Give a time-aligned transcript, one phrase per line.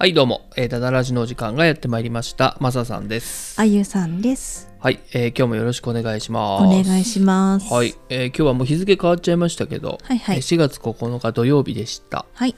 [0.00, 2.56] はい、どうも、えー、ダダラジのお時間がやってまいりました。
[2.58, 3.60] マサさんです。
[3.60, 4.72] あゆさんです。
[4.78, 6.64] はい、えー今日もよろしくお願いします。
[6.64, 7.70] お願いします。
[7.70, 12.24] はい、えー今日はもう日付変わっちゃいましたけど、はいはいえー4月9日土曜日でした。
[12.32, 12.56] はい。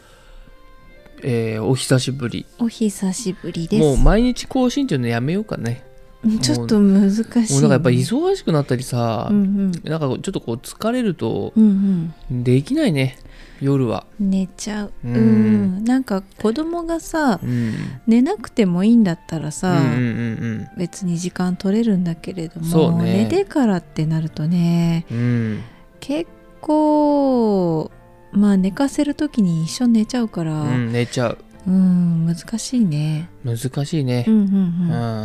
[1.24, 2.46] えーお久しぶり。
[2.60, 3.82] お久しぶりです。
[3.82, 5.84] もう毎日更新っていうのやめようかね。
[6.24, 7.46] うんちょっと難しい、ね。
[7.50, 13.16] もうなんかやっぱ忙しくなったりさ、うんなんかちょっとこう疲れるとうんうんできないね、
[13.60, 14.06] 夜は。
[14.20, 14.30] うん。
[14.30, 14.92] 寝ちゃう。
[15.04, 15.84] ううんん。
[15.84, 17.74] なんか子供がさう、ん。
[18.06, 25.18] 寝なくてもいいんだったらうんさ、うんうん別に時間取れるんだけれども、ね寝てからってなるとね、うん。
[25.18, 25.20] う
[25.54, 25.60] ん。
[26.00, 26.30] 結
[26.60, 27.90] 構
[28.32, 31.38] まあ寝かせる時に一緒に寝ちゃうから、ううん、ん、寝ちゃう。
[31.66, 33.28] 難しいね。
[33.44, 34.30] 難しいねう。
[34.30, 34.44] んううん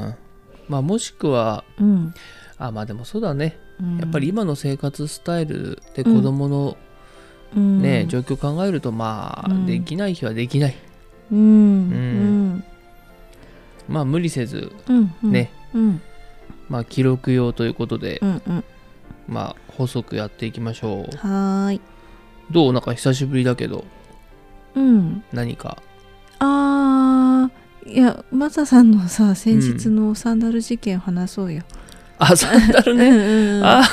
[0.09, 0.15] ん。
[0.67, 1.87] まあもしくは、うん。
[1.87, 2.13] うん。
[2.57, 3.59] あ、まあでもそうだね。
[3.79, 3.97] うん。
[3.97, 6.77] やっぱり今の生活スタイルで子供の
[7.55, 7.81] うん。
[7.81, 9.65] ね、状況考えるとまあ、うん。
[9.65, 10.75] できない日はできない。
[11.31, 11.39] うん。
[11.39, 12.63] うん。
[13.87, 14.71] まあ無理せず
[15.23, 16.01] ね、うん。
[16.67, 18.41] まあ記録用ということで、うん。
[18.45, 18.63] うん。
[19.29, 21.17] まあ細くやっていきましょう。
[21.17, 21.81] はーい。
[22.51, 22.73] どう？
[22.73, 23.85] なんか久しぶりだけど。
[24.75, 25.23] うん。
[25.31, 25.81] 何か。
[26.39, 26.96] あー
[27.87, 31.63] いやマサさんのさ先日のサンダル事件話そうよ、
[32.19, 33.17] あサンダルうんねうん
[33.57, 33.63] うん。
[33.65, 33.83] あ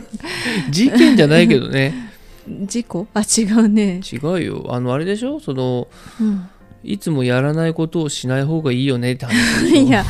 [0.70, 1.94] 事件じゃないけどね。
[2.66, 3.06] 事故？
[3.12, 4.66] あ違うね、違うよ。
[4.70, 5.40] あのあれでしょ？
[5.40, 5.88] その
[6.20, 6.48] うん、
[6.84, 9.34] いつもやらないことをしない方がいいよねって話
[9.84, 10.04] いや。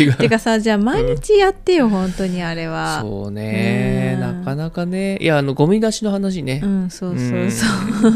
[0.00, 0.14] 違う。
[0.14, 3.00] てかさじゃあ毎日やってよ、本当にあれは。
[3.02, 4.12] そうね。
[4.14, 4.20] うん。
[4.20, 5.18] なかなかね。
[5.20, 7.66] いやあのゴミ出しの話ね、うんそうそうそ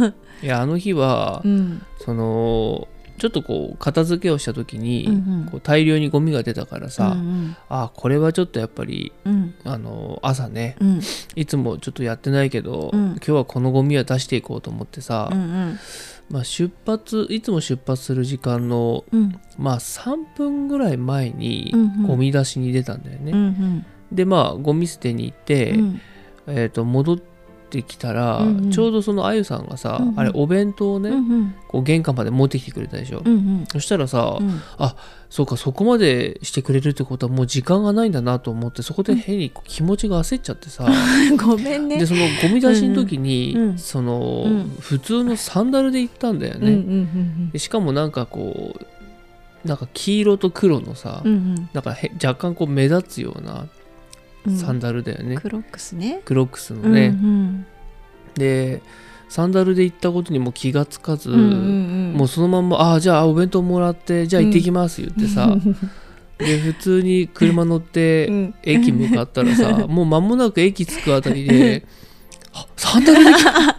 [0.06, 0.14] う。
[0.42, 1.82] いやあの日は、うん。
[2.04, 5.48] そのちょっとこう片付けをした時に、うんうん。
[5.50, 9.54] こう大量にゴミが出たからさ、うんあこれはちょっとやっぱりうん。
[9.64, 11.00] あの朝ねうん。
[11.34, 13.06] いつもちょっとやってないけど、うん。
[13.12, 15.78] 今日はこのゴミは出していこうと思ってさ、うんうん。
[16.28, 19.40] まあ、出発いつも出発する時間のうん。
[19.58, 22.06] まあ3分ぐらい前にうんうん。
[22.06, 23.32] ゴミ出しに出たんだよね。
[23.32, 23.86] うんうん。
[24.12, 26.00] でまあゴミ捨てに行って、うん。
[26.48, 27.35] えー、と戻って
[27.82, 28.70] きたら、うんうん。
[28.70, 30.20] ちょうどそのあゆさんがさ、うんうん。
[30.20, 31.54] あれお弁当をね、うんうん。
[31.68, 33.22] こう玄関まで持ってきてくれたでしょ？
[33.24, 33.66] うんうん。
[33.70, 34.60] そしたらさ、うん。
[35.28, 40.86] そうかそこまでしてくれるってことはもう時間がないんだなと思ってそこで変に気持ちが焦っちゃってさ、
[41.36, 41.98] ごめんね。
[41.98, 43.78] でそのゴミ出しの時に、うんうん。
[43.78, 44.76] その、うん。
[44.80, 48.74] 普通のサンダルで行ったんだよね、うんうんうんでしかもなんかこ
[49.64, 51.68] うなんか黄色と黒のさ、うんうん。
[51.72, 53.68] なんかへ若干こう目立つようなうん
[54.50, 56.20] サンダルだよね、クロックスね。
[56.24, 57.66] クロックスのね、うん
[58.34, 58.82] で
[59.28, 61.52] サンダルで行ったことにも気がつかず、うんうんう
[62.12, 62.12] ん。
[62.14, 65.56] もうそのまんま「ああじゃあお弁当もらってじゃあ行ってきます」言ってさ、
[66.38, 68.54] で普通に車乗ってうん。
[68.62, 71.88] 駅向かったらさ、 もう間もなく駅着くあたりで「あ
[72.76, 73.52] サンダルで来た。
[73.52, 73.72] サ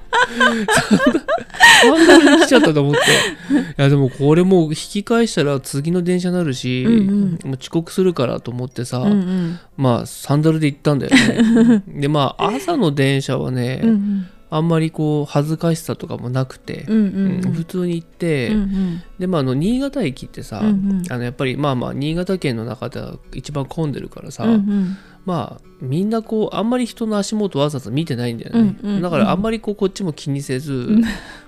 [1.96, 3.00] ンダルで来ちゃった」と思って。
[3.60, 9.60] いやでもこれもう引き返したら次の電車になるし、うんもう遅刻するからと思ってさ、うんうん。
[9.78, 11.84] まあサンダルで行ったんだよね。
[12.02, 17.46] でまあ朝の電車はね、うんあんまりこう恥ずかしさとかもなくて、うんうん。
[17.46, 19.02] うん普通に行って、うんうん。
[19.20, 21.04] でまああの新潟駅ってさ、うんうん。
[21.10, 29.02] あのやっぱりまあまあ新潟県の中では一番混んでるからさ、うんうんまあみんなこうあんまり人の足元わざわざ見てないんだよね、うんうんうん。
[29.02, 30.88] だからあんまりこうこっちも気にせず、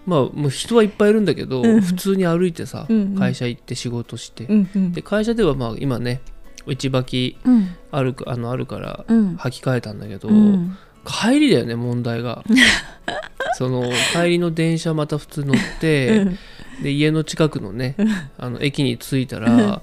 [0.05, 1.81] まあもう人はいっぱいいるんだけど、うん。
[1.81, 3.15] 普通に歩いてさ、うんうん。
[3.15, 4.91] 会社行って仕事して、うんうん。
[4.91, 6.21] で会社ではまあ今ね
[6.67, 7.69] 内履きうん。
[7.91, 9.35] あるあのあるからうん。
[9.37, 10.77] 履き替えたんだけど、うん。
[11.05, 12.43] 帰りだよね問題が。
[13.57, 16.27] その帰りの電車また普通乗って、
[16.83, 17.95] で家の近くのね
[18.37, 19.81] あの駅に着いたら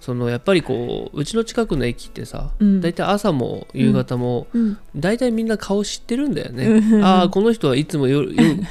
[0.00, 2.80] そのやっぱりこううちの近くの駅ってさ、うん。
[2.80, 4.78] 大体朝も夕方も、うん。
[4.96, 7.04] 大体みんな顔知ってるんだよね、うん。
[7.04, 8.30] ああこの人はいつもよよ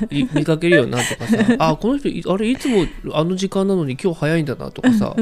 [0.09, 5.15] い見かけるよなとかさ ああこの人いあれいつもあの時間なのに今日早いんだなとかさ、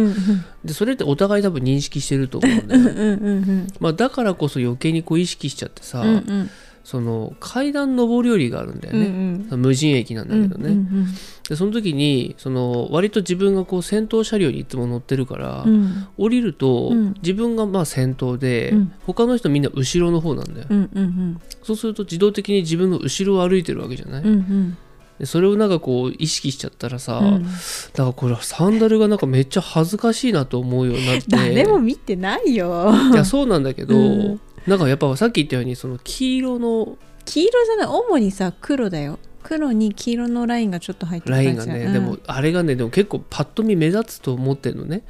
[0.64, 3.68] でそれってお互い多分認識してると思うんだよ、うんうんうん。
[3.80, 6.50] まあ、だからこそ余計にこう意識しちゃってさ、うんうん
[6.86, 9.08] その階段上り下りがあるんだよね、
[9.50, 11.08] うん無人駅なんだけどね、うんうん
[11.50, 16.08] でその時にその割と自分がこう先頭車両にいつも乗ってるから、うん。
[16.18, 17.14] 降りると、うん。
[17.22, 18.94] 自分がまあ先頭で、うん。
[19.06, 24.78] 他の人みんな後ろの方なんだよ、うんうんそうすると自動的に自分の後ろを歩いてるわけじゃない、うんうん。
[25.20, 27.44] でそれをなんかこう意識しちゃったらさ、うん。
[27.44, 27.60] だか
[27.96, 31.26] らこれサンダルがなんかめっちゃ恥ずかしいなと思うようになって。
[31.30, 32.92] 誰も見てないよ。
[33.14, 39.20] いやそうなんだけど、うんなんかやっぱさっき言ったようにその黄色の黄色じゃない主にさ黒だよ。
[39.44, 41.94] 黒に黄色のラインがちょっと入ってるラインがね、うん。
[41.94, 45.04] でもあれがねでも結構パッと見目立つと思ってるのね。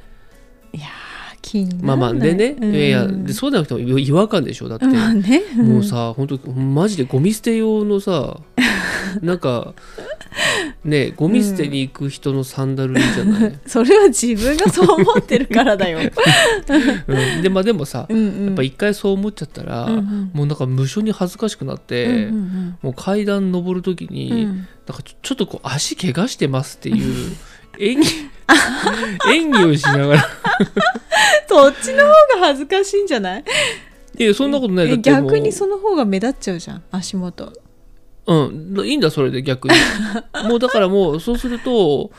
[0.72, 1.15] いやー
[1.46, 2.74] 気にまあまあでね、うん。
[2.74, 4.68] いやいやでそうじゃなくても違和感でしょ？
[4.68, 5.42] だって、まあね。
[5.56, 8.40] もうさ本当マジでゴミ捨て用のさ
[9.22, 9.74] なんか
[10.84, 16.00] ねゴミ捨てに行く人のサンダルじゃない、 それは自分がそう思ってるからだよ。
[17.06, 18.46] うん、でまあでもさ、うんうん。
[18.46, 20.30] やっぱ一回そう思っちゃったら、うんうん。
[20.34, 22.78] もうなんか無性に恥ずかしくなって、うんうん。
[22.82, 24.66] もう階段登る時に、うん。
[24.86, 27.32] なんかちょちょっとこう足怪我してますっていう
[27.78, 28.08] 演技
[29.34, 30.28] 演技をしながら。
[31.48, 33.44] そっちの方が恥ずかしいんじゃない？
[34.18, 34.86] いやそんなことない。
[34.86, 37.52] だえって逆にその方が目立っちゃうじゃん足元。
[38.26, 39.74] うんいいんだそれで逆に。
[40.48, 42.10] もうだからもうそうすると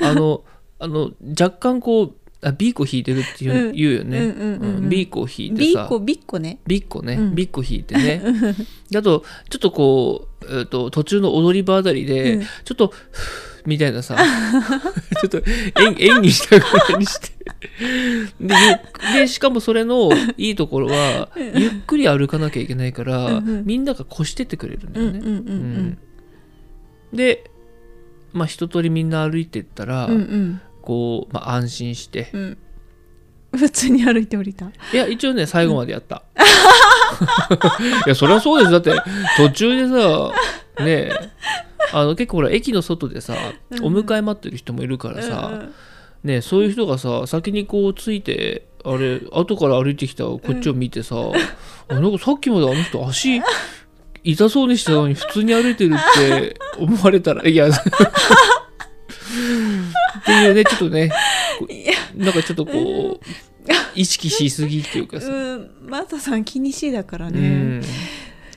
[0.00, 0.42] あの
[0.78, 2.12] あの若干こう
[2.46, 3.72] あビーコ引いてるっていう、うん。
[3.72, 5.62] 言うよね、うんうんビーコを引いてさ。
[5.62, 6.58] ビッコビッコね。
[6.66, 7.34] ビッコね、うん。
[7.34, 8.22] ビッコ引いてね。
[8.90, 12.42] であとちょっとこう、えー、と途中の踊り場あたりで、うん。
[12.42, 12.92] ちょっと
[13.66, 14.16] みたいなさ。
[15.20, 15.38] ちょっと
[15.80, 17.34] 演 演技したぐらいにして。
[18.40, 18.54] で
[19.14, 23.64] ゆでしかもそれのいいところはゆっくり歩かなきゃいけないから、うんうん。
[23.64, 25.32] みんなが越してってくれるんだよね、うんうん。
[25.32, 25.98] うん。
[27.12, 27.50] で
[28.32, 30.60] まあ一通りみんな歩いてったら、うんうん。
[30.82, 32.28] こう、まあ、安心して。
[32.32, 32.58] うん。
[33.56, 34.66] 普通に歩いて降りた。
[34.66, 36.24] いや一応ね最後までやった、
[38.06, 38.72] いやそりゃそうです。
[38.72, 38.92] だって
[39.36, 40.32] 途中でさ
[40.84, 41.10] ねえ
[41.92, 43.34] あの結構ほら駅の外でさ
[43.82, 45.74] お迎え待ってる人もいるからさ、うんうん。
[46.24, 51.16] ねえそういう人がさ先にこうついてあれ後から歩いてきたこっちを見てさ、
[51.88, 53.40] あなんかさっきまであの人足
[54.22, 57.72] 痛そうにしてたのに普通に歩いてるって思われたらいやっ
[60.24, 61.10] ていうねちょっとね
[62.14, 63.20] なんかちょっとこう
[63.94, 65.43] 意識しすぎっていうかさ、うん
[65.94, 67.82] マサさん気にしいだからうねん、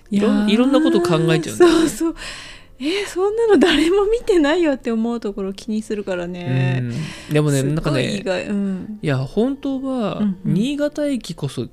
[0.09, 1.79] いろいろんなこと考えちゃうんだよね。
[1.81, 2.15] そうそう。
[2.79, 6.79] えーそんなの誰も見てないよって思うところ気にするからね。
[7.29, 7.33] うん。
[7.33, 8.99] でもねなんかねうん。
[9.03, 11.67] いや本当は、新潟駅こそ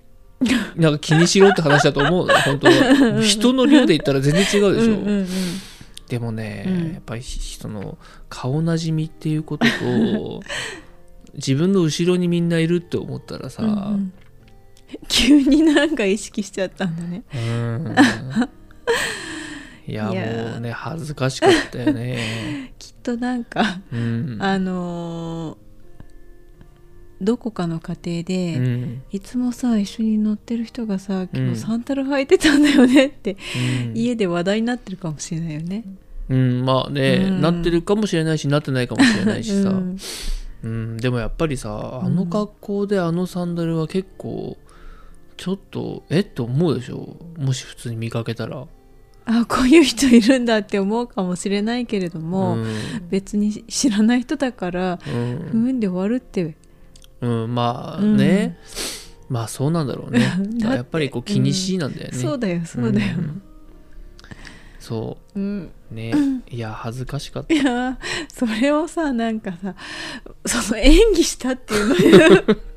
[0.77, 3.23] なんか気にしろって話だと思うの 本当は。
[3.23, 5.27] 人の量で言ったら全然違うでしょ、うんうんうん。
[6.09, 6.93] でもね、うん。
[6.93, 7.97] やっぱりその
[8.29, 10.43] 顔なじみっていうことと
[11.37, 14.13] 自分の後ろにみんないるって思ったらさ、うんうん
[15.09, 17.23] 急になんか意識しちゃったんだね。
[17.35, 17.95] うん。
[19.87, 24.39] いやもうね恥ずかしかったよね、 きっとなんかうん。
[24.41, 25.65] あのー
[27.21, 29.03] どこかの家庭で、うん。
[29.11, 31.29] いつもさ一緒に乗ってる人がさうん。
[31.33, 33.37] 今日サンダル履いてたんだよねって、
[33.87, 33.97] うん。
[33.97, 35.85] 家で話題になってるかもしれないよね。
[36.29, 37.41] うん、まあね、うん。
[37.41, 39.97] なってるかもしれないしなってないかもしれないしさ、うん。
[40.65, 44.57] うん、でもやっぱりさあの格好であのサンダルは結構
[45.37, 47.17] ちょっとえって思うでしょ？
[47.39, 48.67] もし普通に見かけたら。
[49.27, 52.67] あこういう人いるんだって思うかもしれないけれども、うん。
[53.09, 55.49] 別に知らない人だからうん。
[55.51, 56.57] ふんで終わるって、
[57.23, 58.59] うん、まあね、
[59.29, 60.21] まあそうなんだろうね。
[60.61, 63.17] やっぱりこう気にしいなんだよね、そうだよそうだよ。
[63.17, 63.43] ん
[64.79, 65.41] そう。
[65.41, 65.71] ん。
[65.91, 66.13] うね
[66.51, 67.55] いや恥ずかしかった。
[67.55, 67.99] いや
[68.29, 69.75] それをさなんかさ
[70.45, 72.61] その演技したっていうのに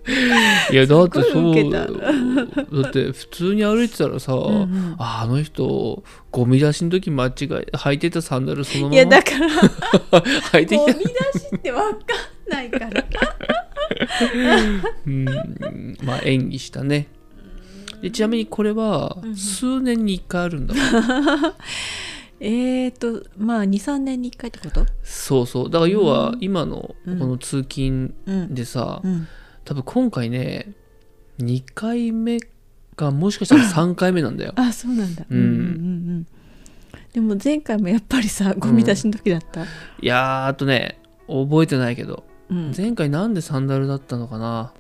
[0.72, 4.96] いやだってそうだって普通に歩いてたらさ、んうん。
[4.98, 9.48] ああの人ゴミ出しの時間違い履いてたサンダルそのままいやだから
[10.54, 10.94] 履いてきた。
[10.94, 11.98] ゴミ出しってわかん
[12.50, 13.04] ないから。
[15.06, 17.08] うんまあ演技したね。
[18.02, 20.74] でちなみにこれは数年に1回あるんだ。
[20.76, 21.56] わ、
[22.40, 24.86] えーとまあ23年に1回ってこと？
[25.04, 25.70] そうそう。
[25.70, 27.20] だから要は今のこうん。
[27.20, 28.54] の通勤うん。
[28.54, 29.28] でさ、うん
[29.68, 30.72] 多分今回ね
[31.40, 32.40] 2回目
[32.96, 34.46] かもしかしたら 3回目なんだ。
[34.46, 35.60] よあそうなんだ、うんうんうんう
[36.20, 36.28] ん。
[37.14, 39.66] でも前回もやっぱりさゴミ出しの時だった、い
[40.02, 42.24] やーあとね覚えてないけど。
[42.50, 42.74] うん。
[42.76, 44.74] 前回なんでサンダルだったのかな？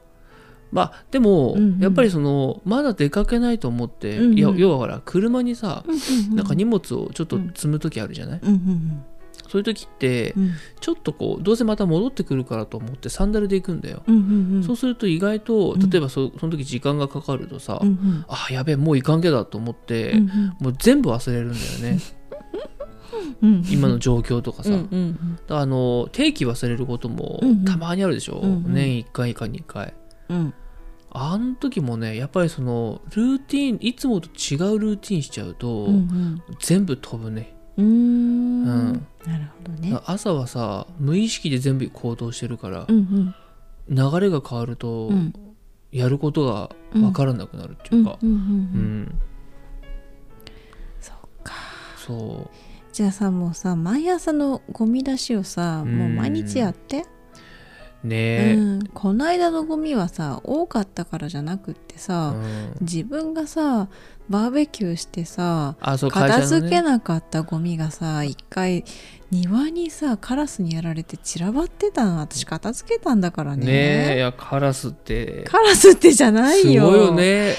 [0.72, 6.00] まあでも、うんうんやっぱりそのまだ出かけないと思って、うんうんいや要はほら車にさ、うんうん
[6.32, 6.36] うん。
[6.38, 9.03] なんか荷物をちょっと積む時あるじゃない、うんうん
[9.48, 10.51] そういう時ってうん。
[10.80, 14.63] ちょっとこうどうせまた戻ってくるからと思ってサンダルで行くんだよ、うんうんうん。
[14.63, 15.89] そうすると意外とうん。
[15.89, 18.25] 例えばそその時時間がかかるとさ、うんうん。
[18.27, 20.27] あやべえもう行かんけだと思って、うん
[20.60, 22.00] もう全部忘れるんだよね。
[23.42, 27.66] うんうん今の状況とかさ、うんうんあの定期忘れることもうんうん。
[27.66, 28.74] たまにあるでしょ、うんうん。
[28.74, 29.94] 年1回か2回。
[30.30, 30.54] うん。
[31.10, 37.56] あの時もねやっぱりそのルーティンいつもと違うルーティンしちゃうと、うん全部飛ぶね
[38.68, 39.08] うん。
[39.26, 40.00] なるほどね。
[40.06, 43.34] 朝はさ無意識で全部行動してるからう、ん
[43.90, 45.34] 流れが変わると、うん。
[45.92, 49.02] やることが分からなくなるっていうか、うんうんうんううん。
[49.04, 49.22] ん。
[51.00, 51.54] そっか。
[51.98, 52.52] そ
[52.92, 55.98] じゃあさもうさ毎朝のゴミ出しをさ、うん。
[55.98, 57.06] もう毎日やって
[58.04, 62.75] ううねん、この間のゴミはさ多かったからじゃなくってえ、さ、うん。
[62.82, 63.89] 自分がさ
[64.30, 68.84] バーベキューしてさ片付けねなかったゴミがさ一回
[69.32, 72.20] 庭にさカラスにやられて散らばってたの。
[72.20, 73.66] 私片付けたんだからね。
[73.66, 75.44] ねえいやカラスって。
[75.48, 76.86] カラスってじゃないよ。
[76.86, 77.56] すごいよね。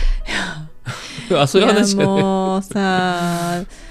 [1.37, 3.88] あそういう話いだねやもうさけ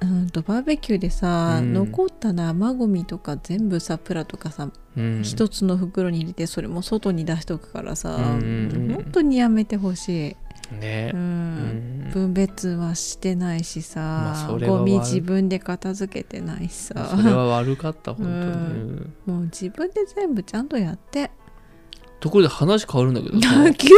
[0.00, 1.72] うんとバーベキューでさ、うん。
[1.72, 5.22] 残った生ゴミとか全部さプラとかさうん。
[5.22, 10.36] 一、つの袋に入れてそれも外に出しとくからさ、うん本当にやめてほし
[10.72, 11.10] い、ね。
[11.14, 12.08] う、うん。
[12.08, 17.14] ん分別はしてないしさ、まあゴミ自分で片付けてないしさ。
[17.14, 18.26] それは悪かった本
[19.26, 21.30] 当に、もう自分で全部ちゃんとやって
[22.20, 23.48] ところで話変わるんだけどさ。
[23.76, 23.94] 急だ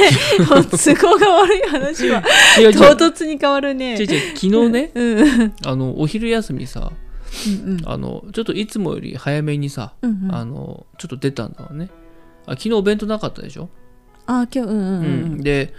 [0.00, 0.10] ね。
[0.38, 2.22] 都合が悪い話は。
[2.58, 3.96] 違う違う唐突に変わるね。
[3.96, 4.36] 違う違う。
[4.36, 5.52] 昨日ね うんうん。
[5.64, 6.92] あのお昼休みさ
[7.66, 10.34] うんあのちょっといつもより早めにさ、うんうん。
[10.34, 11.90] あのちょっと出たんだわね。
[12.46, 13.68] あ昨日お弁当なかったでしょ、
[14.26, 15.34] あ今日うんうんううん。
[15.38, 15.42] ん。
[15.42, 15.74] で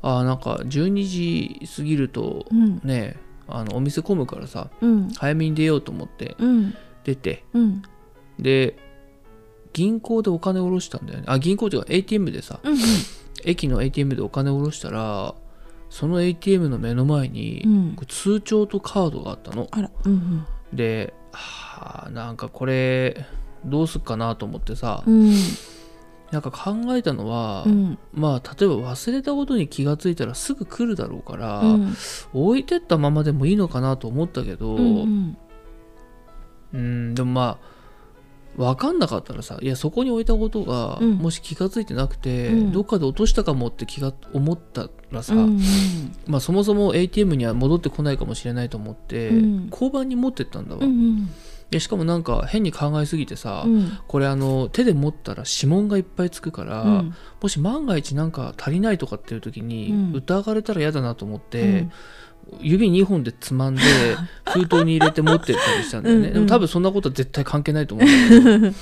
[0.00, 2.80] あなんか12時過ぎるとうん。
[2.84, 3.16] ね
[3.48, 5.08] あのお店混むからさうん。
[5.16, 6.74] 早めに出ようと思ってうん。
[7.04, 7.82] 出てうん。
[8.38, 8.76] で
[9.72, 11.24] 銀行でお金下ろしたんだよね。
[11.26, 12.76] あ銀行っていうか ATM でさうん
[13.44, 15.34] 駅の ATM でお金下ろしたら
[15.92, 17.96] その ATM の目の前に、うん。
[18.08, 19.68] 通帳とカードがあったの。
[19.70, 23.26] あらうんで、はあ、なんかこれ
[23.66, 25.34] どうすっかなと思ってさ、うん。
[26.30, 27.98] なんか考えたのは、うん。
[28.14, 31.94] まあ例えば忘れたことに気がついたらすぐ来るだろうから、うん。
[32.32, 35.36] 置いてったままでもいいのかなと思ったけど、うん。
[36.72, 37.81] うんでもまあ
[38.56, 41.12] 分かんなかったらさいやそこに置いたことが、うん。
[41.14, 42.72] もし気がついてなくて、うん。
[42.72, 45.60] どっかで落としたかもって気が思ったらさ、うん
[46.26, 49.68] まあそもそも ATM には戻ってこないかもしれないと思って、うん。
[49.70, 51.30] 交番に持ってったんだわ、うん。
[51.70, 53.98] でしかもなんか変に考えすぎてさ、うん。
[54.06, 57.14] これあの手で持ったら指紋がいっぱいつくから、うん。
[57.40, 60.12] もし万が一なんか足りないとかっていう時にうん。
[60.12, 61.92] 疑われたら嫌だなと思って、うん
[62.60, 63.82] 指2本でつまんで
[64.52, 66.20] 封筒に入れて持ってったりしたんだよね。
[66.20, 66.26] うん。
[66.26, 68.74] うんでも多分そんなことは絶対関係ないと思うんだけど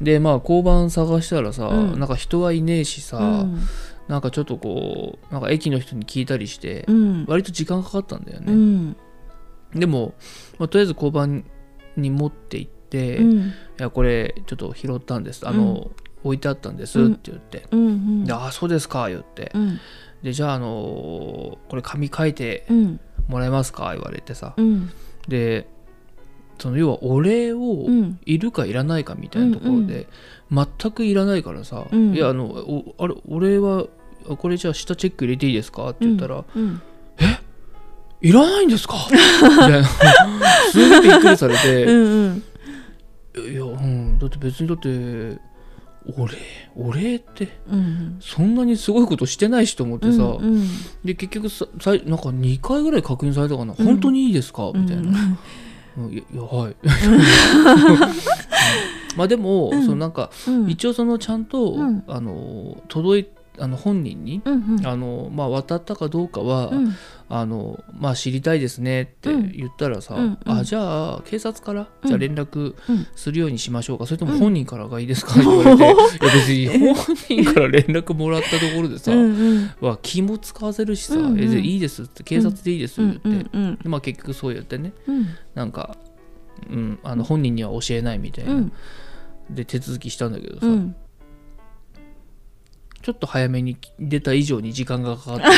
[0.00, 1.98] でまあ交番探したらさ、うん。
[1.98, 3.60] なんか人はいねえしさ、うん。
[4.08, 7.24] なんかちょっとこうなんか駅の人に聞いたりして、うん。
[7.26, 8.96] 割と時間かかったんだようね、ん。
[9.74, 10.14] でも、
[10.58, 11.44] まあ、とりあえず交番
[11.96, 13.52] に持って行って、いうん。
[13.78, 15.46] やこれちょっと拾ったんです。
[15.48, 15.90] あの、
[16.22, 18.24] 置いてあったんですって言って、うん。
[18.24, 19.80] でああそうですか言って、うん
[20.24, 20.66] でじゃああの
[21.68, 23.00] これ紙書いてうん。
[23.28, 23.92] もらえますか？
[23.94, 24.90] 言われてさ、うん。
[25.28, 25.66] で
[26.58, 28.18] その要はお礼をうん。
[28.26, 30.08] いるかいらないかみたいなところで、
[30.50, 32.14] 全くいらないからさ「うん。
[32.14, 33.86] いやあのおあれお礼は
[34.28, 36.82] あこれじゃあ下チェック入れていいですか?」って言ったら「うん。
[38.20, 39.18] いらないんですか?」み
[39.58, 39.84] たいな。
[40.72, 42.42] すごいびっくりされうてんうん
[43.52, 44.18] 「いやうん。
[44.18, 45.38] だって別にだって
[46.06, 46.34] お礼
[46.76, 48.16] お礼ってうん。
[48.20, 50.68] そんなにすごいことしてないしと思ってさ、うん
[51.04, 53.86] で結局さなんか2回ぐらい確認されたかな、うん。
[53.86, 54.64] 本当にいいですか？
[54.68, 54.82] うん。
[54.82, 55.18] みたいな、
[55.96, 56.76] うんいやはい。
[59.16, 59.82] まあでも、うん。
[59.84, 60.68] そのなんかうん。
[60.70, 62.04] 一応そのちゃんと、うん。
[62.08, 63.26] あの届い
[63.58, 64.86] あの本人に、うんうん。
[64.86, 66.94] あのまあ、渡ったかどうかは、うん
[67.28, 70.58] あのまあ、知りたいですねって言ったらさ、うんうん。
[70.58, 73.06] あじゃあ警察からじゃあ連絡うん。
[73.16, 75.32] するようにしましょうか、それとも本人からがいいですか？
[75.32, 79.70] って言われて、いや別に本人から連絡もらったところでさ、うんうん。
[79.80, 81.40] は気も使わせるしさ「うんうん。
[81.40, 85.26] えでいいです」って「警察でいいです」うんって、うんまあ結局そうやってねうん。
[85.54, 85.96] なんか、
[86.70, 88.72] うん、あの本人には教えないみたいな、うん。
[89.50, 90.96] で手続きしたんだけどさ、うん
[93.04, 95.44] ちょっと早めに出た以上に時間がかかって。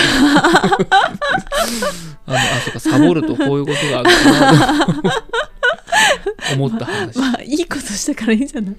[2.26, 5.36] あのあそっかサボるとこういうことがあるかなと。
[6.56, 8.76] 思った話、まあいいことしたからいいんじゃない。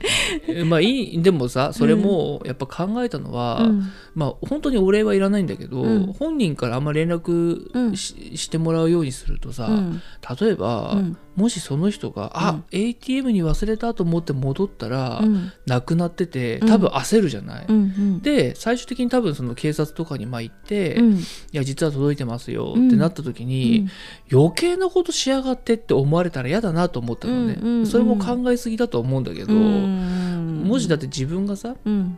[0.47, 3.89] えまあいいでもさそれもやっぱ考えたのは、うん。
[4.15, 6.13] まあ本当にお礼はいらないんだけど、うん。
[6.13, 10.01] 本人からあんま連絡し,、してもらうようにするとさ、うん。
[10.41, 15.51] 例えば、うんもしその人が、あうん ATM に忘れたと思って戻ったら、うん。
[15.67, 16.67] なくなっててうん。
[16.67, 18.19] 多分焦るじゃない、うんうん。
[18.21, 21.19] で最終的に多分その警察とかにまあ行って、いうん。
[21.51, 22.87] や実は届いてますようん。
[22.87, 23.87] ってなった時に、
[24.31, 32.17] 余計なことしやがってって思われたら嫌だなと思ったのね、うんうんうんそれも考えすぎだと思うんだけど、うんもしだって自分がさうん。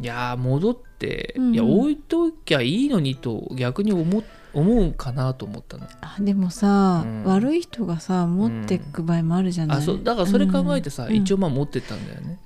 [0.00, 1.54] いやー戻って、うん。
[1.54, 4.20] いや置いときゃいいのにと逆に思
[4.52, 5.86] 思うかなと思ったの。
[6.00, 7.24] あでもさ、うん。
[7.24, 11.14] 悪い人がさ持ってく場合もあるじゃない、あそうだからそれ考えてさ、うん。
[11.14, 12.38] 一応まあ持ってったんだよね。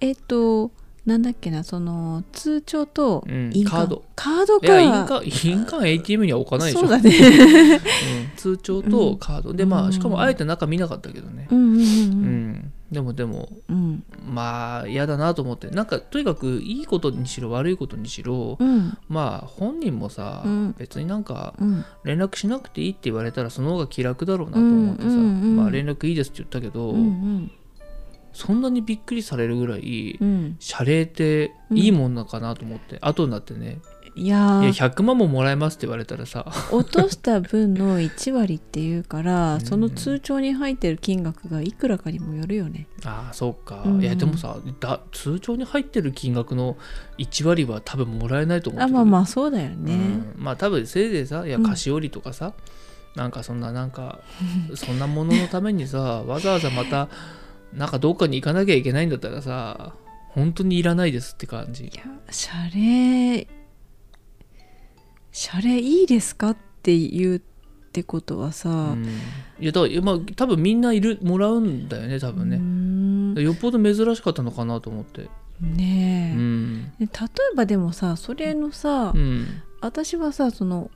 [0.00, 0.70] えっと
[1.06, 4.04] なんだっけなその通帳とうん印鑑、カード。
[4.16, 6.80] カードいや印か鑑印鑑 ATM には置かないでしょ。
[6.80, 7.10] そうだね。
[7.10, 7.80] うん。
[8.36, 9.52] 通帳とカード。
[9.52, 9.88] でまうん。
[9.88, 11.48] あしかもあえて中見なかったけどね。
[11.50, 11.88] うんうんうんううん
[12.52, 14.04] んでもでもうん。
[14.26, 15.68] まあ嫌だなと思って。
[15.68, 18.96] なんかとにかくいいことにしろ悪いことにしろ、うん。
[19.08, 20.74] まあ本人もさ、うん。
[20.78, 21.84] 別になんかうん。
[22.04, 27.50] 連絡しなくていいって言われたらその方が気楽だろうなと思ってさ、うんうんうんまあ連絡いいですって言ったけど、うん
[28.32, 30.56] そんなにびっくりされるぐらいうん。
[30.58, 33.78] 謝礼っていいもんなのかなと思って、後になってね
[34.16, 36.46] いやいやー100万ももらえますって言われたらさ。
[36.70, 39.60] 落とした分の1割っていうから うん。
[39.60, 42.86] その通帳に入ってる金額がいくらかにもよるよね。
[43.04, 44.02] ああそうか、うん。
[44.02, 46.76] いやでもさだ通帳に入ってる金額の
[47.18, 50.34] 1割は多分もらえないと思ってあまあまあそうだようねん。
[50.36, 51.62] まあ多分せいぜいさいやうん。
[51.64, 52.52] 菓子折りとかさ、
[53.16, 54.20] なんかそんななんか
[54.74, 57.08] そんなもののためにさ わざわざまた
[57.72, 59.94] なんかどっかに行かなきゃいけないんだったらさ
[60.28, 61.84] 本当にいらないですって感じ。
[61.84, 62.52] いや謝
[65.34, 67.40] 礼謝礼いいですかって言うっ
[67.92, 69.04] てことはさ、うん。
[69.58, 72.58] いやだからまあ多分みんないるもらうんだよね多分ね、
[73.34, 75.28] ねよっぽど珍しかったのかなと思って。
[75.60, 76.92] ねえ、うん。
[77.00, 77.08] で例え
[77.56, 79.46] ばでもさそれのさ、うん。
[79.80, 80.90] 私はさその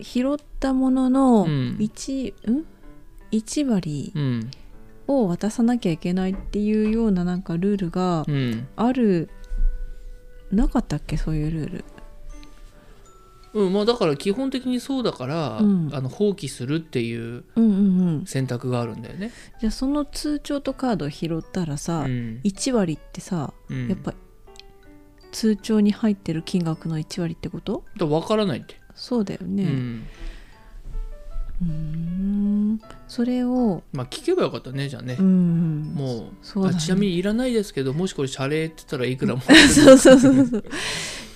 [0.00, 1.76] 拾ったもののうん。
[1.78, 2.66] 1、うん、
[3.32, 4.50] 1割うん。
[5.06, 8.68] を渡さなきゃいけないっていうようななんかルールがうん。
[8.76, 9.30] ある、
[10.52, 11.16] なかったっけ？
[11.16, 11.84] そういうルール
[13.52, 15.90] うんまあだから基本的にそうだから、うん。
[15.92, 18.26] あの放棄するっていううんうんうん。
[18.26, 19.32] 選択があるんだよね。
[19.60, 22.40] じゃあその通帳とカードを拾ったらさ、うん。
[22.44, 23.88] 1割ってさうん。
[23.88, 24.14] やっぱ
[25.32, 27.84] 通帳に入ってる金額の1割ってこと？
[27.96, 28.76] だ分からないって。
[28.94, 29.64] そうだよね。
[29.64, 30.06] うん。
[31.62, 32.80] うーん。
[33.08, 35.16] それをまあ聞けばよかったねじゃあね。
[35.18, 35.22] う。
[35.22, 35.92] ん。
[35.94, 36.76] もうそうだね。
[36.76, 39.42] あちなみにいらないですけどもしこれ謝礼って言ったらいくらも
[39.74, 40.64] そうそうそうそう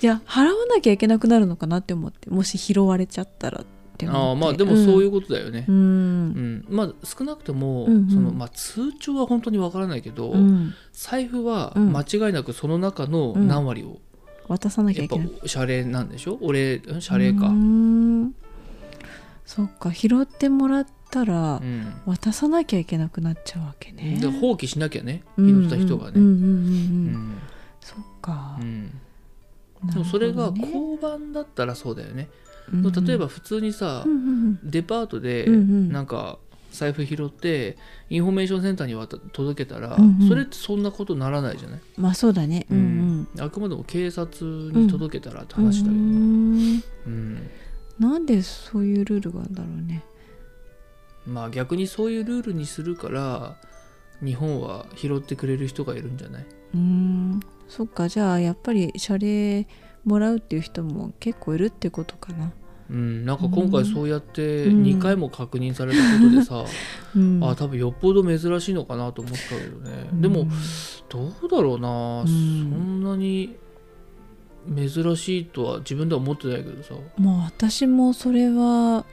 [0.04, 3.64] じゃあ払わなきゃいけなくなるのかなって思ってもし拾われちゃったらっ
[3.96, 4.28] て思って。
[4.28, 5.64] ああまあでもそういううことだよね。
[5.66, 5.72] う。
[5.72, 6.64] ん、うん。
[6.68, 8.10] まあ少なくとも、うんうん。
[8.10, 10.74] そのまあ、通帳は本当に分からないけど、うん。
[10.92, 11.96] 財布はうん。
[11.96, 13.48] 間違いなくその中のうん。
[13.48, 13.98] 何割を、
[14.46, 15.20] 渡さなきゃやっぱい。
[15.20, 16.36] けない謝礼なんでしょ？
[16.42, 17.46] 俺ん謝礼か。
[17.46, 17.54] うー。
[17.54, 18.34] ん。
[19.46, 21.94] そっか拾ってもらったらうん。
[22.04, 24.18] 渡さなきゃいけなくなっちゃうわけね。
[24.20, 25.22] で放棄しなきゃね。
[25.38, 25.62] うん。
[25.62, 26.12] 拾った人がね。
[26.16, 26.44] うんうんうんうん。
[26.44, 26.48] う
[27.16, 27.38] ん。
[27.80, 28.90] そっか、うん
[29.86, 29.92] ね。
[29.92, 32.28] でもそれが交番だったらそうだよね。
[32.72, 35.92] うんうん例えば普通にさ、うんうんデパートでうんうん。
[35.92, 36.38] なんか
[36.72, 37.76] 財布拾って
[38.10, 40.28] インフォメーションセンターに渡届けたら、うんうん。
[40.28, 42.66] それってそんなことならないじゃない、まあそうだね。
[42.70, 43.28] うん。
[43.38, 45.94] あくまでも警察に届けたらってうん話だけど。
[45.94, 46.82] ね、うーん。
[47.06, 47.50] うん。
[47.98, 50.02] なんでそういうルールがあるんだろうね。
[51.26, 53.56] まあ逆にそういうルールにするから
[54.24, 56.46] 日本は拾ってくれる人がいるんじゃない？
[56.74, 59.66] うーんそっかじゃあやっぱり謝礼
[60.04, 62.52] もらうっていう人も結構いるってことかな。
[62.90, 64.82] うん、なんか今回そうやってうん。
[64.82, 66.64] 2回も確認されたことでさ、
[67.16, 67.42] うん。
[67.42, 70.46] あ多分よっぽど珍しいのかなと思ったけどね、でも
[71.08, 72.26] どうだろうな、うん。
[72.26, 73.56] そんなに
[74.76, 79.06] 珍しいとは自分では思ってないけどさ、もう私もそれは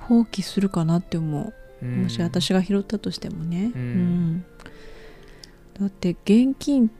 [0.00, 1.42] 放棄するかなって思
[1.80, 1.86] う。
[1.86, 2.02] うん。
[2.02, 3.80] もし私が拾ったとしてもね、うん。
[3.80, 4.44] うん。
[5.80, 6.90] だって現金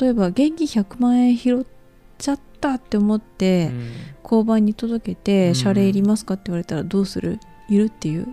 [0.00, 1.64] 例えば現金100万円拾っ
[2.18, 3.90] ちゃったって思って、うん。
[4.24, 5.54] 交番に届けて「うん。
[5.54, 7.38] 謝礼いりますか?」って言われたらどうする？
[7.68, 8.26] いるっていう？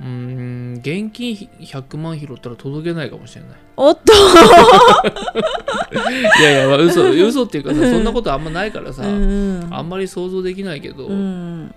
[0.00, 0.74] うん。
[0.78, 3.50] 現金100万拾ったら届けないかもしれない。
[3.76, 4.12] おっと！
[6.38, 9.68] いやいや、まあ、嘘嘘っていうかさそんなことあんまないからさ、うん。
[9.70, 11.74] あんまり想像できないけど、うん。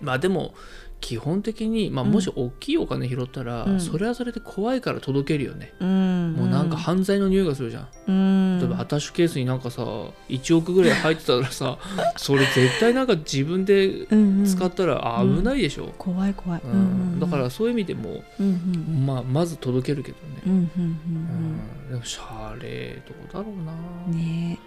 [0.00, 0.54] まあでも
[1.00, 2.12] 基本的に、まあ、うん。
[2.12, 3.80] もし大きいお金拾ったら、うん。
[3.80, 6.34] それはそれで怖いから届けるよね、うん。
[6.34, 7.88] もうなんか犯罪の匂いがするじゃん。
[8.08, 8.58] うん。
[8.58, 9.82] 例えばアタッシュケースになんかさ
[10.28, 11.78] 1億ぐらい入ってたらさ
[12.16, 14.06] それ絶対なんか自分で
[14.44, 16.70] 使ったら危ないでしょ、怖い怖い、うん。
[16.70, 21.60] うんうんだからそういう意味でも、うんうんまあ、まず届けるけどね、うん
[21.90, 22.22] でも謝
[22.58, 23.72] 礼どうだろうな、
[24.08, 24.58] うんね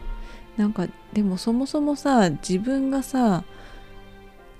[0.58, 0.62] え。
[0.62, 3.44] なんかでもそもそもさ自分がさ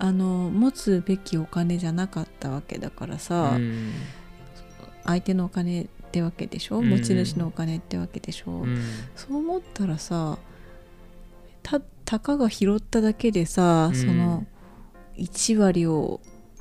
[0.04, 3.94] あの持つべきお金じゃなかったわけだからさ、うん。
[5.06, 6.90] 相手のお金ってわけでしょ、うん。
[6.90, 8.82] 持ち主のお金ってわけでしょ、うん。
[9.16, 10.38] そう思ったらさ
[11.62, 13.96] たたかが拾っただけでさ、うん。
[13.96, 14.46] その
[15.18, 16.20] 1割を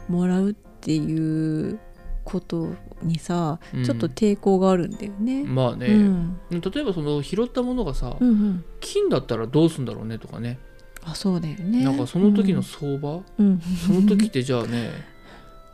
[0.08, 1.80] もらうっていう
[2.22, 2.68] こと
[3.02, 3.84] にさ、うん。
[3.84, 5.42] ちょっと抵抗があるんだよね。
[5.42, 6.38] まあね、うん。
[6.48, 10.60] 例えばその拾ったものがさ、うんうん、金だったらどうすんだろうねとかね
[11.04, 11.84] あそうだよね。
[11.84, 14.90] なんかその時の相場、うん、その時ってじゃあね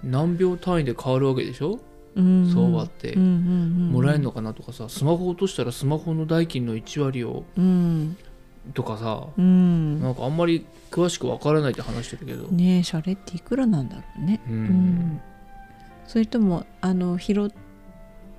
[0.02, 1.80] 何秒単位で変わるわけでしょ、
[2.14, 2.50] うん。
[2.52, 8.16] 相場って、うんもらえるのかなとかさスマホ落としたらスマホの代金の1割をうん。
[8.74, 10.00] とかさ、うん。
[10.00, 14.40] なんかあんまり詳しくわからないって話してるけど、ねえシャレっていくらなんだろうね。
[14.46, 14.54] うん。
[14.54, 15.20] うん。
[16.06, 17.50] それともあの拾っっ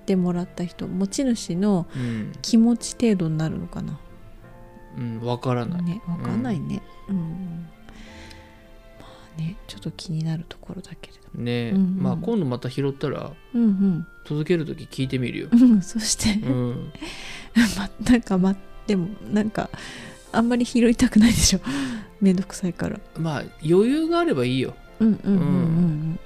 [0.09, 3.99] てもらった人持ち主のうん、気持ち程度になるのかな
[4.99, 6.81] うん、わからない、ねわかんないね。
[7.07, 7.67] うん、
[8.99, 9.07] ま
[9.37, 12.03] あねちょっと気になるところだけれどね、うんうん。
[12.03, 15.47] まあ今度また拾ったらうん届ける時聞いてみるよ。
[15.51, 16.91] うんうんそして、うん。
[17.77, 19.69] まなんかまでもなんか
[20.31, 21.59] あんまり拾いたくないでしょ。
[22.21, 22.99] めんどくさいから。
[23.17, 24.75] まあ余裕があればいいよ。
[24.99, 25.39] うんうんうん。
[25.39, 26.19] うん。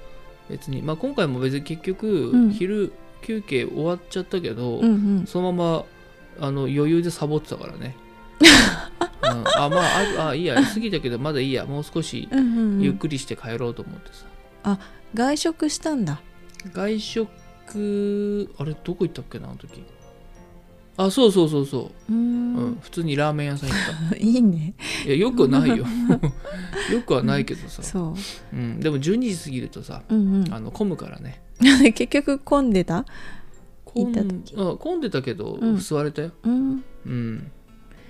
[0.50, 0.82] 別に。
[0.82, 2.52] まあ今回も別に結局、うん。
[2.52, 4.88] 昼休憩終わっちゃったけど、うんう
[5.22, 5.26] ん。
[5.28, 5.86] そのま
[6.40, 7.96] まあの余裕でサボってたからね、
[8.44, 10.62] うん、あまあああいいや。
[10.62, 11.66] 過ぎたけどまだいいや。
[11.66, 12.82] もう少しうんうんうん。
[12.82, 14.10] ゆっくりして帰ろうと思って
[14.64, 14.80] さ、
[15.14, 16.22] 外食したんだ。
[16.74, 19.84] 外食あれどこ行ったっけなあの時。
[20.96, 22.12] あそうそうそうそう。
[22.12, 22.72] う、うん。
[22.74, 24.74] ん普通にラーメン屋さん行っ いいね。
[25.04, 25.78] たいやよくはないよ。
[26.92, 28.16] よくはないけどさ、そ
[28.54, 28.56] う。
[28.56, 30.54] ん、でも12時過ぎるとさううんうん。
[30.54, 31.42] あの混むからね。
[31.96, 33.06] 結局混んでた？
[33.86, 35.78] 行混んあ混んでたけど、うん。
[35.78, 36.32] 座れたよ。
[36.44, 36.84] うん。
[37.06, 37.52] うん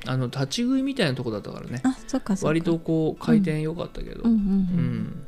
[0.05, 1.81] あの立ち食いみたいなとこだったからね。
[1.83, 2.47] あそっかそっか。
[2.47, 4.31] 割とこう回転良かったけど、うん。
[4.31, 4.55] うんううん
[5.03, 5.25] ん。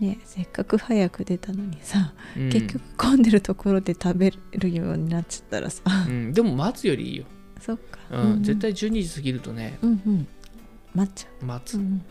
[0.00, 2.50] ねせっかく早く出たのにさ、うん。
[2.50, 5.82] 結局混んでるところで食べるようになっちゃったらさ。
[6.08, 7.24] うん、でも待つよりいいよ、
[7.60, 8.42] そっか、うん。
[8.42, 9.78] 絶対12時過ぎるとね。
[9.82, 10.26] うんうん。
[10.94, 12.02] 待っちゃ待つ、う、うん、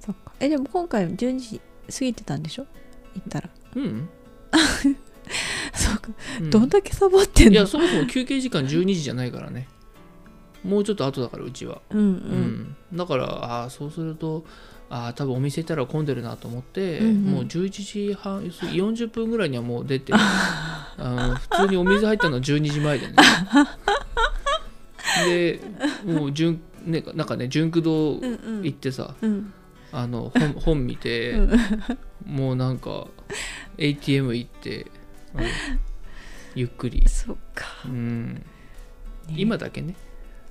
[0.00, 0.32] そっか。
[0.40, 1.60] えでも今回12時
[1.92, 2.66] 過ぎてたんでしょ？
[3.14, 3.50] 行ったら。
[3.76, 4.08] うん。
[5.72, 6.50] そうか、うん。
[6.50, 7.52] どんだけサボってんの？
[7.52, 9.68] いやそもそも休憩時間12時じゃないからね
[10.64, 12.76] もうちょっと後だからうちは、うんううん。
[12.92, 14.44] んだからああそうすると
[14.88, 17.22] ああ多分お店行ったら混んでるなと思って、うんうん。
[17.24, 17.70] もう11
[18.10, 23.14] 時半要するに40分ぐらいにはもう出て あの普通にお水入ったのは12時前でね。
[25.24, 25.60] で
[26.04, 28.62] もう純ねなんかね純駆堂うんうん。
[28.64, 29.52] 行ってさ、うん。
[29.92, 31.58] あの本本見て、うん。
[32.26, 33.06] もうなんか
[33.78, 34.86] ATM 行って、
[35.34, 35.40] うん
[36.56, 38.42] ゆっくり、そっか、うん、ね。
[39.36, 39.94] 今だけね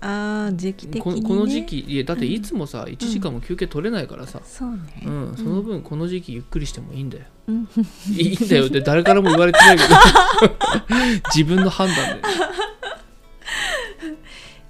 [0.01, 5.03] あー時期的に、ね、ここの時期いやだっていつもさ、1時間も休憩取れないからさ、そうね。
[5.05, 7.67] うんその分この時期ゆっくりしてもいいんだよ、うん。
[8.15, 8.67] いいんだよ。
[8.67, 9.89] って誰からも言われてないけど。
[11.35, 12.21] 自分の判断で、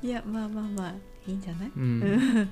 [0.07, 0.93] いやまあまあまあ
[1.27, 1.71] いいんじゃない？
[1.75, 1.99] うん。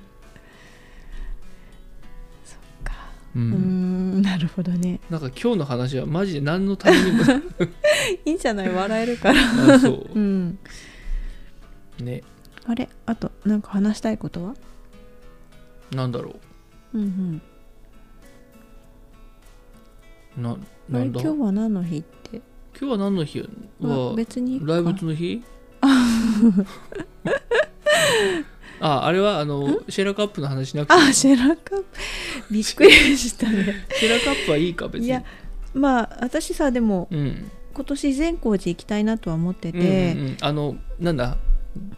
[2.44, 2.92] そっか。
[3.34, 5.00] う、うんなるほどね。
[5.10, 7.22] なんか今日の話はマジで何のためにも
[8.24, 8.68] いいんじゃない？
[8.68, 9.40] 笑えるから。
[9.74, 10.10] あそう。
[10.14, 10.58] うん。
[12.00, 12.22] ね
[12.68, 12.88] あれ？
[13.06, 14.54] あとなんか話したいことは？
[15.92, 16.36] なんだろ
[16.94, 16.98] う。
[16.98, 17.40] ん
[20.38, 20.56] うなうん。
[20.90, 21.18] あなんだ？
[21.22, 22.42] れ今日は何の日って？
[22.78, 23.48] 今日は何の日
[23.82, 25.42] あは別にライブの日？
[28.80, 30.94] ああれはあのシェラカップの話しなくて。
[30.94, 31.84] あシェラカップ。
[32.52, 33.86] びっくりしたね。
[33.98, 35.06] シェラカップはいいか別に。
[35.08, 35.24] いや
[35.74, 37.50] まあ私さでもうん。
[37.74, 40.36] 今年善光寺行きたいなとは思ってうんて、うんうん。
[40.40, 41.38] あのなんだ？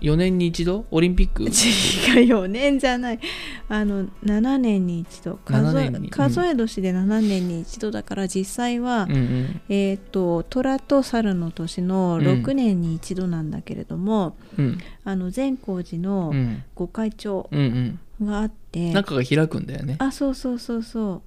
[0.01, 0.87] 4年に一度？
[0.91, 1.45] オリンピック？
[1.45, 3.21] 違う4年じゃない。
[3.69, 5.39] あの7年に一度。
[5.45, 9.61] 数7え数え年で7年に一度だから実際は、うんうん。
[9.69, 14.79] えっ、と虎と猿の年の6年に一度なんだけれども、うん。
[15.05, 16.65] あの善光寺うのん。
[16.75, 19.97] 御開帳うんがあって、中が開くんだよね。
[19.99, 21.23] あそうそうそうそう。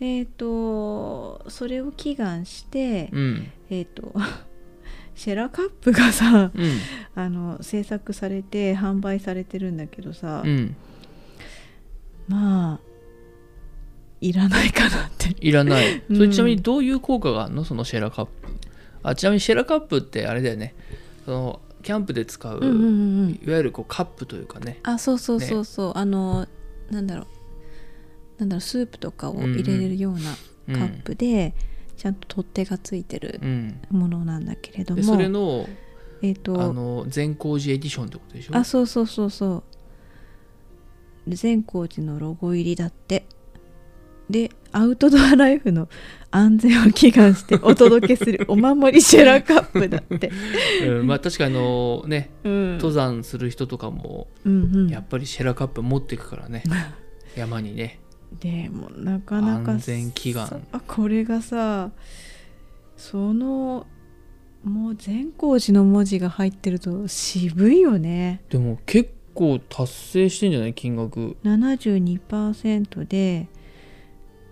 [0.00, 3.50] えっ、とそれを祈願して、うん。
[3.70, 4.12] えっ、と
[5.18, 6.78] シェラカップがさうん。
[7.16, 10.76] あの制作されて販売されてるんだけどさ、うん。
[12.28, 12.80] まあ
[14.20, 15.34] いらないかなって。
[15.40, 16.02] いらない。
[16.08, 16.16] うん。
[16.16, 17.64] それちなみにどういう効果があるの？
[17.64, 18.32] そのシェラカップ。
[19.02, 20.76] あちなみにシェラカップってあれだよね。
[21.24, 23.40] そのキャンプで使う、うんうんうんうん。
[23.44, 24.78] いわゆるこうカップというかね。
[24.84, 26.46] あそうそうそうそう、あの
[26.90, 27.26] なんだろう。
[28.38, 31.54] なんだろうスープとかを入れれるようなカップで、
[31.98, 33.80] ちゃんと取っ手がついてるうん。
[33.90, 35.68] ものなんだけれども、でそれの
[36.22, 38.56] えっ、とあの善光寺エディションってことでしょ？
[38.56, 39.64] あそうそうそうそ
[41.26, 41.34] う。
[41.34, 43.26] 善光寺のロゴ入りだって。
[44.30, 45.88] でアウトドアライフの
[46.30, 50.30] 安全を祈願して お届けするお守りシェラカップだって、
[50.86, 51.06] うん。
[51.06, 54.88] まあ確かにあのねうん、登山する人とかもうんうん。
[54.88, 56.62] やっぱりシェラカップ持っていくからね。
[57.36, 58.00] 山にね
[58.40, 60.46] でもなかなか安全祈願。
[60.46, 61.90] さこれがさ
[62.96, 63.86] その
[64.64, 68.42] もう善光寺の文字が入ってると渋いよね。
[68.50, 71.36] でも結構達成してんじゃない金額。
[71.44, 73.48] 72%で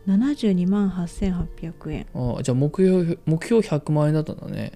[0.07, 2.07] 72万8800円。
[2.15, 4.73] あじゃあ目標目標100万円だったんだね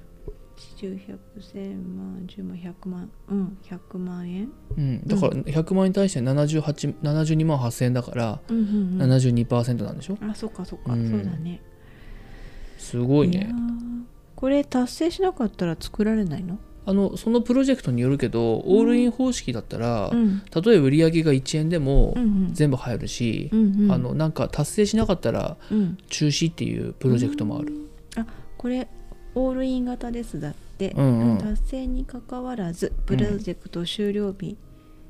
[0.60, 3.10] 10100千万10万100万。
[3.30, 4.48] うん100万円。
[4.76, 9.12] うんだから100万円に対して78 72万8000円だからうんうんうん。
[9.12, 10.18] 72%なんでしょ？
[10.20, 11.10] あそっかそっか、うん。
[11.10, 11.60] そうだね。
[12.78, 14.02] すごいやねー
[14.36, 16.58] これ達成しなかったら作られないの？
[16.86, 20.38] あのそのプロジェクトによるけど、オールイン方式だったら、うん。
[20.38, 22.54] 例えば売り上げが1円でもうんうん。
[22.54, 23.92] 全部入るしう、んうん。
[23.92, 25.98] あのなんか達成しなかったらうん。
[26.08, 27.74] 中止っていうプロジェクトもある。
[28.56, 28.88] これ
[29.34, 31.38] オールイン型ですだって、うんうん。
[31.38, 34.56] 達成にかかわらずプロジェクト終了日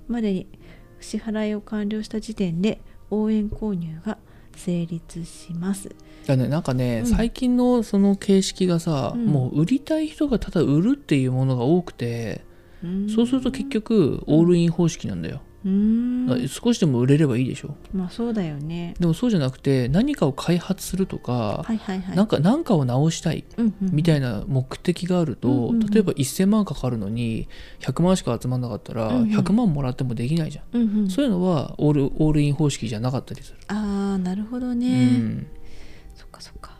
[0.09, 0.47] までに
[1.01, 2.81] 支払いを完了した時点で
[3.11, 4.19] 応援購入が
[4.55, 5.95] 成立します。
[6.27, 7.07] だねなんかね、うん。
[7.07, 9.27] 最近のその形式がさ、うん。
[9.27, 12.45] もう売りたい人がただ売るっていうものが多くて、
[13.15, 17.75] そうすると結局オールイン方式なんだよ、うーん少しでも売れればいいでしょ。
[17.93, 18.95] まあそうだよね。
[18.99, 22.17] でもそうじゃなくて何かを開発するとか、はいはいはい。
[22.17, 23.45] なんか何かを直したい
[23.81, 25.87] みたいな目的があると、うんうんうん。
[25.87, 27.49] 例えば1000万かかるのに
[27.81, 29.31] 100万しか集まんなかったらうんうん。
[29.37, 31.11] 100万もらってもできないじゃん、うんうん。
[31.11, 35.07] そういうのはオールオールイン方式じゃなかったりする、ああなるほどうね。
[35.17, 35.47] ん。
[36.15, 36.79] そっかそっか。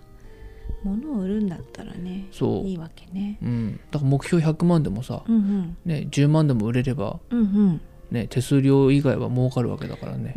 [0.83, 2.67] 物を売るんだったらねそう。
[2.67, 3.39] いいわけね。
[3.43, 5.77] うん、だから目標100万でもさ、うんうん。
[5.85, 7.81] ね、10万でも売れれば、うんうん
[8.11, 10.35] ね、手数料以外は儲かるわけだからね。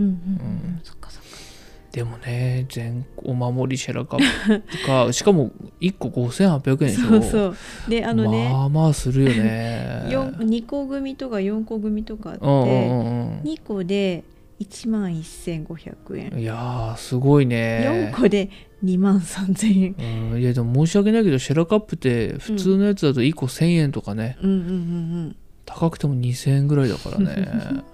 [1.93, 7.07] でもね全お守りシェラカップしかも1個5800円でしょ。
[7.07, 7.55] そうそう。
[7.87, 8.49] であのね。
[8.51, 10.05] まあまあするよね。
[10.09, 14.23] 四2個組とか4個組とかあって、うんうんうん2個で
[14.59, 18.11] 1万1500円、うんいやーすごいね。
[18.11, 18.49] 4個で
[18.83, 20.31] 2万3000円。
[20.31, 20.41] うん。
[20.41, 27.83] いやでも申し訳ないけどシェラカップって普通のやつだと1個1000円とかね、うんうんうんうん高くても2000円ぐらいだからね。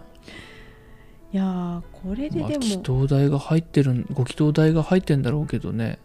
[1.31, 5.99] いやーこれでまあでも、祈祷代が入ってるご祈祷代が入ってんだろうけどね。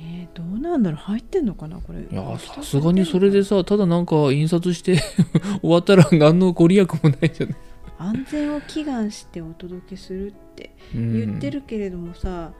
[0.00, 1.00] ねどうなんだろう。
[1.00, 2.00] 入ってんのかなこれ。
[2.00, 4.98] いやさすがにそれでさただなんか印刷して
[5.62, 7.56] 終わったら何のご利益もないじゃない、
[7.98, 11.12] 安全を祈願してお届けするってうん。
[11.12, 12.50] 言ってるけれどもさ、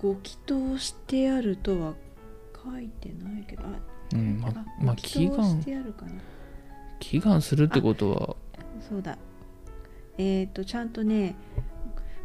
[0.00, 1.94] ご祈祷してあるとは
[2.64, 3.64] 書いてないけど。
[3.64, 6.12] あうんまあまあご祈祷してあるかな
[7.00, 8.36] 祈願するってことは。
[8.88, 9.18] そうだ。
[10.18, 11.34] えっ、とちゃんとね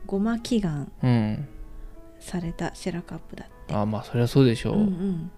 [0.05, 1.47] ごま祈願うん。
[2.19, 3.73] されたシェラカップだって。
[3.73, 5.32] あまあそりゃそうでしょう、うんうん。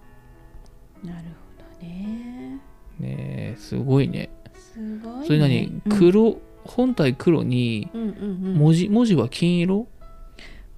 [1.04, 2.60] なるほどね。
[2.98, 4.30] ねえすごいね。
[4.54, 5.98] すごい、ね、それ何、うん。
[5.98, 6.38] 黒？
[6.64, 8.12] 本体黒にうんうんう
[8.50, 8.54] ん。
[8.54, 9.86] 文字文字は金色？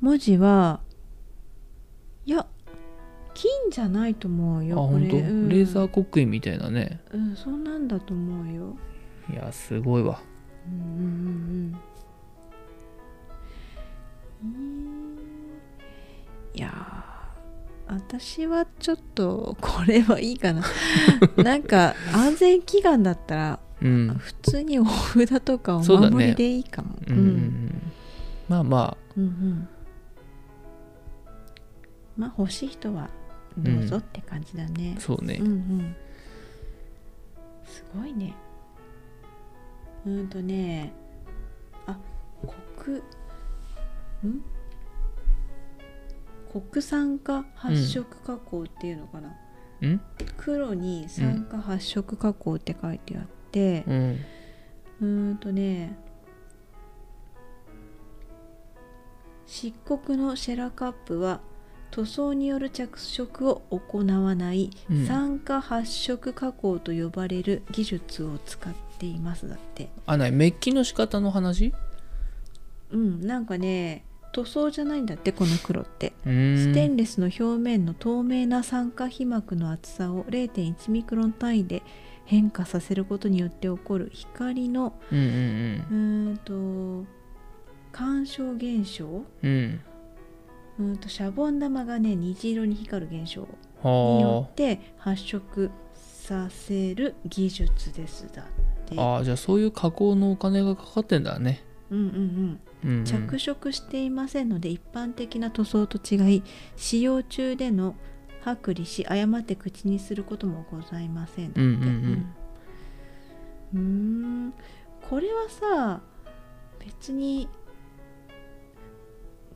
[0.00, 0.80] 文字は
[2.26, 2.46] いや
[3.34, 5.22] 金じゃないと思うあよこ本当、れ。
[5.22, 5.48] うん。
[5.48, 7.00] レーザー刻印みたいなね。
[7.12, 8.76] うんそんなんだと思うよ。
[9.30, 10.20] いやすごいわ。
[10.68, 11.76] うんうん
[14.42, 15.04] うんうん。
[16.54, 20.62] いやー私はちょっとこれはいいかな。
[21.42, 24.14] なんか安全祈願だったらうん。
[24.18, 26.96] 普通にお札とかお守りでいいかも。
[27.06, 27.18] うん。
[27.18, 27.82] うんうん
[28.48, 29.68] まあまうんうん。
[32.16, 33.08] まあ欲しい人は
[33.58, 34.94] どうぞって感じだね。
[34.98, 35.38] あ、そうね。
[35.40, 35.96] うんうん。
[37.64, 38.34] すごいね。
[40.06, 40.92] うーんとね
[41.86, 41.96] あ
[42.82, 44.42] 国ん？
[46.70, 49.34] 国産化発色加工っていうのかな、
[49.82, 50.00] うん？
[50.36, 53.84] 黒に酸化発色加工って書いてあって、
[55.00, 55.32] うん。
[55.32, 55.96] んとね
[59.46, 61.40] 漆黒のシェラカップは
[61.94, 65.06] 塗装による着色を行わないうん。
[65.06, 69.48] 酸化発色加工と呼ばれる技術を使っています。
[69.48, 69.90] だって。
[70.04, 70.32] あない。
[70.32, 71.72] メッキの仕方の話？
[72.90, 73.24] うん。
[73.24, 76.12] なんかね塗装じゃないんだってこの黒って。
[76.24, 81.84] ステンレスの表面の透明な酸化皮膜の厚さを0.1ミクロン単位で
[82.24, 85.86] 変化させることによって起こる光のうんうん。
[85.90, 87.06] うーんと
[87.92, 89.80] 干渉現象うん
[90.78, 93.42] うんとシャボン玉がね虹色に光る現象
[93.82, 98.46] によはって発色させる技術ですだっ
[98.86, 98.98] て。
[98.98, 101.62] ああーじゃあそういう加工のお金がかかってんだね。
[101.90, 102.60] うんうんうん。
[102.84, 103.04] うんうん。
[103.04, 106.42] 着色していませんので一般的な塗装と違い
[106.76, 107.94] 使用中での
[108.44, 111.60] 剥離し誤って口にすることもございませんだって。
[111.60, 112.26] うんうん。
[113.74, 113.78] うん。
[113.78, 113.80] うー
[114.48, 114.54] ん。
[115.08, 116.00] これはさ
[116.78, 117.48] 別に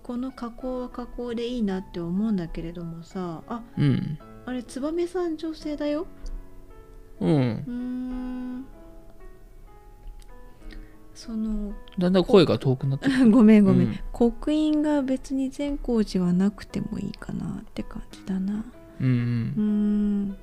[0.09, 4.19] この加工は加工でいいなって思うんだけれどもさあうん。
[4.47, 6.07] あれ燕さん女性だよ。
[7.21, 7.31] うん。
[7.31, 8.65] うーん。
[11.15, 13.99] そのだんだん声が遠くなってる ごめんごめん、うん。
[14.11, 18.65] 刻印が別に善光寺はなくてもいいかなって感じだな。
[19.03, 20.23] うんうん。
[20.25, 20.29] ん。
[20.31, 20.37] ま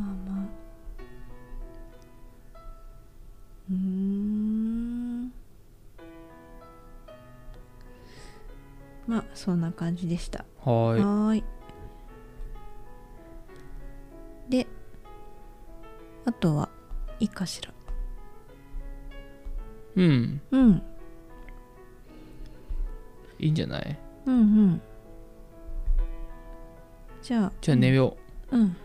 [0.30, 0.46] まあ。
[3.70, 4.45] うーん
[9.06, 10.44] まあそんな感じでした。
[10.64, 11.44] はーい。
[14.48, 14.66] で
[16.24, 16.68] あとは
[17.20, 17.72] いいかしら。
[19.96, 20.40] うん。
[20.50, 20.82] うん。
[23.38, 23.98] いいんじゃない？
[24.26, 24.80] うんうん。
[27.22, 28.16] じゃあじゃあ寝よ
[28.50, 28.58] う。
[28.58, 28.76] ん。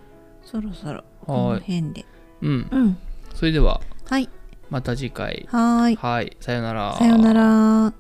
[0.44, 2.06] そろそろこの辺で。
[2.42, 2.68] ううん。
[2.72, 2.98] うん。
[3.34, 4.30] それでははい。
[4.70, 5.48] また次回。
[5.50, 5.96] はーい。
[5.96, 6.38] はい。
[6.40, 6.96] さよなら。
[6.96, 7.94] さよなら